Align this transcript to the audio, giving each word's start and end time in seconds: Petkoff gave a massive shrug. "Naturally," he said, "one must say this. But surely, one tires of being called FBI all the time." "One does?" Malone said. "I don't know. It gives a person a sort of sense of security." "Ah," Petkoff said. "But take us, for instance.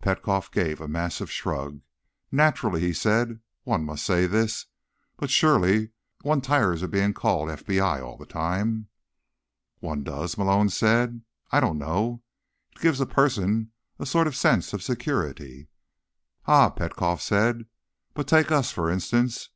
Petkoff 0.00 0.48
gave 0.52 0.80
a 0.80 0.86
massive 0.86 1.28
shrug. 1.28 1.80
"Naturally," 2.30 2.80
he 2.80 2.92
said, 2.92 3.40
"one 3.64 3.84
must 3.84 4.06
say 4.06 4.28
this. 4.28 4.66
But 5.16 5.28
surely, 5.28 5.90
one 6.20 6.40
tires 6.40 6.82
of 6.84 6.92
being 6.92 7.12
called 7.12 7.48
FBI 7.48 8.00
all 8.00 8.16
the 8.16 8.24
time." 8.24 8.86
"One 9.80 10.04
does?" 10.04 10.38
Malone 10.38 10.68
said. 10.68 11.22
"I 11.50 11.58
don't 11.58 11.78
know. 11.78 12.22
It 12.76 12.80
gives 12.80 13.00
a 13.00 13.06
person 13.06 13.72
a 13.98 14.06
sort 14.06 14.28
of 14.28 14.36
sense 14.36 14.72
of 14.72 14.84
security." 14.84 15.66
"Ah," 16.46 16.70
Petkoff 16.70 17.20
said. 17.20 17.66
"But 18.14 18.28
take 18.28 18.52
us, 18.52 18.70
for 18.70 18.88
instance. 18.88 19.48